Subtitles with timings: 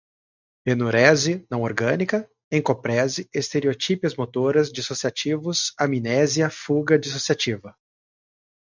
[0.65, 7.77] enurese, não-orgânica, encoprese, estereotipias motoras, dissociativos, amnésia, fuga, dissociativa